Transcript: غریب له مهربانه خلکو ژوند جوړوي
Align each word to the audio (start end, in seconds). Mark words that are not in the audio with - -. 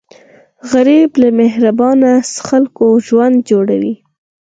غریب 0.71 1.09
له 1.21 1.29
مهربانه 1.39 2.11
خلکو 2.47 2.85
ژوند 3.07 3.35
جوړوي 3.49 3.93